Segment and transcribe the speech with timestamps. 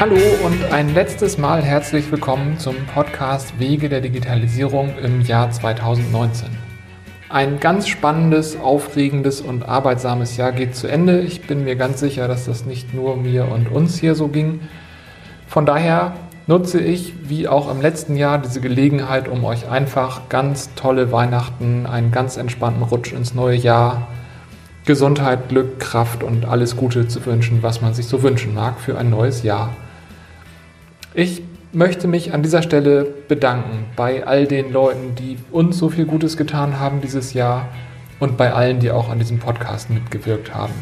[0.00, 6.48] Hallo und ein letztes Mal herzlich willkommen zum Podcast Wege der Digitalisierung im Jahr 2019.
[7.28, 11.20] Ein ganz spannendes, aufregendes und arbeitsames Jahr geht zu Ende.
[11.20, 14.60] Ich bin mir ganz sicher, dass das nicht nur mir und uns hier so ging.
[15.46, 16.14] Von daher
[16.46, 21.84] nutze ich, wie auch im letzten Jahr, diese Gelegenheit, um euch einfach ganz tolle Weihnachten,
[21.84, 24.08] einen ganz entspannten Rutsch ins neue Jahr,
[24.86, 28.96] Gesundheit, Glück, Kraft und alles Gute zu wünschen, was man sich so wünschen mag für
[28.96, 29.76] ein neues Jahr.
[31.12, 31.42] Ich
[31.72, 36.36] möchte mich an dieser Stelle bedanken bei all den Leuten, die uns so viel Gutes
[36.36, 37.66] getan haben dieses Jahr
[38.20, 40.74] und bei allen, die auch an diesem Podcast mitgewirkt haben.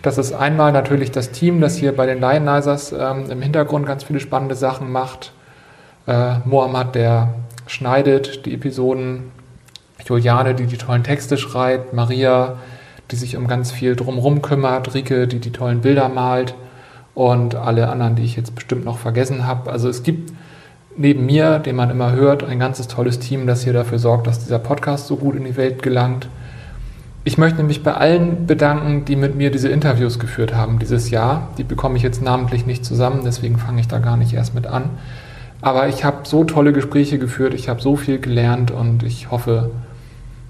[0.00, 4.04] Das ist einmal natürlich das Team, das hier bei den Lionizers ähm, im Hintergrund ganz
[4.04, 5.32] viele spannende Sachen macht.
[6.06, 7.34] Äh, Mohammad, der
[7.66, 9.32] schneidet die Episoden.
[10.02, 11.92] Juliane, die die tollen Texte schreibt.
[11.92, 12.56] Maria,
[13.10, 14.94] die sich um ganz viel drumherum kümmert.
[14.94, 16.54] Rike, die die tollen Bilder malt.
[17.18, 19.72] Und alle anderen, die ich jetzt bestimmt noch vergessen habe.
[19.72, 20.32] Also es gibt
[20.96, 24.44] neben mir, den man immer hört, ein ganzes tolles Team, das hier dafür sorgt, dass
[24.44, 26.28] dieser Podcast so gut in die Welt gelangt.
[27.24, 31.48] Ich möchte mich bei allen bedanken, die mit mir diese Interviews geführt haben dieses Jahr.
[31.58, 34.68] Die bekomme ich jetzt namentlich nicht zusammen, deswegen fange ich da gar nicht erst mit
[34.68, 34.90] an.
[35.60, 39.72] Aber ich habe so tolle Gespräche geführt, ich habe so viel gelernt und ich hoffe,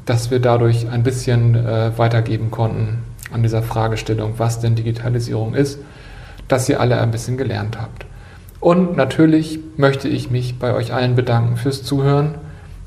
[0.05, 2.98] dass wir dadurch ein bisschen äh, weitergeben konnten
[3.32, 5.78] an dieser Fragestellung, was denn Digitalisierung ist,
[6.48, 8.06] dass ihr alle ein bisschen gelernt habt.
[8.60, 12.34] Und natürlich möchte ich mich bei euch allen bedanken fürs Zuhören,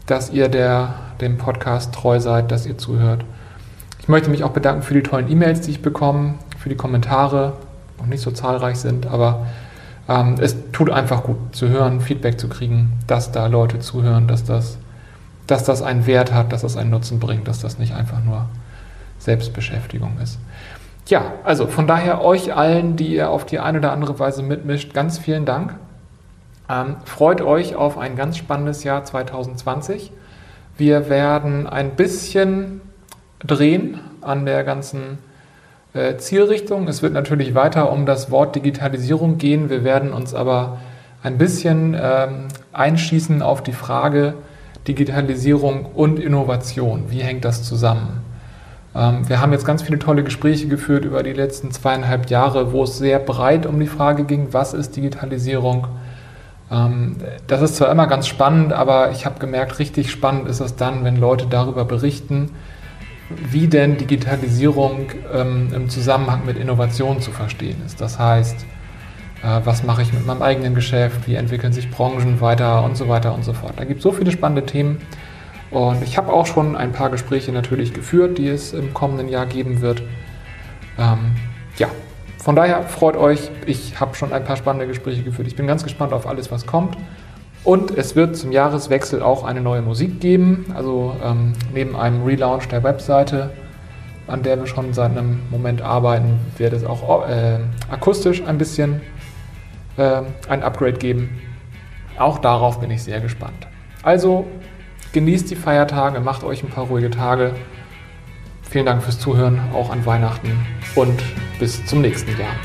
[0.05, 3.23] dass ihr der, dem Podcast treu seid, dass ihr zuhört.
[3.99, 7.53] Ich möchte mich auch bedanken für die tollen E-Mails, die ich bekomme, für die Kommentare,
[7.99, 9.45] noch nicht so zahlreich sind, aber
[10.09, 14.43] ähm, es tut einfach gut zu hören, Feedback zu kriegen, dass da Leute zuhören, dass
[14.43, 14.77] das,
[15.47, 18.49] dass das einen Wert hat, dass das einen Nutzen bringt, dass das nicht einfach nur
[19.19, 20.39] Selbstbeschäftigung ist.
[21.07, 24.93] Ja, also von daher euch allen, die ihr auf die eine oder andere Weise mitmischt,
[24.93, 25.75] ganz vielen Dank.
[26.69, 30.11] Ähm, freut euch auf ein ganz spannendes Jahr 2020.
[30.77, 32.81] Wir werden ein bisschen
[33.45, 35.17] drehen an der ganzen
[35.93, 36.87] äh, Zielrichtung.
[36.87, 39.69] Es wird natürlich weiter um das Wort Digitalisierung gehen.
[39.69, 40.77] Wir werden uns aber
[41.23, 44.35] ein bisschen ähm, einschießen auf die Frage
[44.87, 47.05] Digitalisierung und Innovation.
[47.09, 48.21] Wie hängt das zusammen?
[48.95, 52.83] Ähm, wir haben jetzt ganz viele tolle Gespräche geführt über die letzten zweieinhalb Jahre, wo
[52.83, 55.87] es sehr breit um die Frage ging, was ist Digitalisierung?
[56.69, 60.75] Ähm, das ist zwar immer ganz spannend, aber ich habe gemerkt, richtig spannend ist es
[60.75, 62.51] dann, wenn Leute darüber berichten,
[63.49, 68.01] wie denn Digitalisierung ähm, im Zusammenhang mit Innovation zu verstehen ist.
[68.01, 68.65] Das heißt,
[69.43, 73.07] äh, was mache ich mit meinem eigenen Geschäft, wie entwickeln sich Branchen weiter und so
[73.07, 73.73] weiter und so fort.
[73.77, 75.01] Da gibt es so viele spannende Themen.
[75.71, 79.45] Und ich habe auch schon ein paar Gespräche natürlich geführt, die es im kommenden Jahr
[79.45, 80.03] geben wird.
[80.99, 81.31] Ähm,
[81.77, 81.87] ja,
[82.37, 85.47] von daher freut euch, ich habe schon ein paar spannende Gespräche geführt.
[85.47, 86.97] Ich bin ganz gespannt auf alles, was kommt.
[87.63, 90.65] Und es wird zum Jahreswechsel auch eine neue Musik geben.
[90.75, 93.51] Also ähm, neben einem Relaunch der Webseite,
[94.27, 97.59] an der wir schon seit einem Moment arbeiten, wird es auch äh,
[97.89, 99.01] akustisch ein bisschen
[99.97, 101.39] äh, ein Upgrade geben.
[102.17, 103.67] Auch darauf bin ich sehr gespannt.
[104.03, 104.47] Also
[105.13, 107.53] genießt die Feiertage, macht euch ein paar ruhige Tage.
[108.69, 111.21] Vielen Dank fürs Zuhören, auch an Weihnachten und
[111.59, 112.55] bis zum nächsten Jahr.